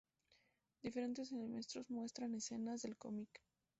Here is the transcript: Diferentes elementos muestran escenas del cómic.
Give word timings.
Diferentes 0.81 1.31
elementos 1.31 1.87
muestran 1.91 2.33
escenas 2.33 2.81
del 2.81 2.97
cómic. 2.97 3.29